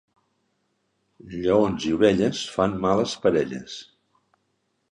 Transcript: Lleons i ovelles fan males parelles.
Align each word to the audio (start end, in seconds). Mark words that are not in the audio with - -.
Lleons 1.33 1.85
i 1.89 1.93
ovelles 1.97 2.41
fan 2.55 2.73
males 2.87 3.13
parelles. 3.27 3.77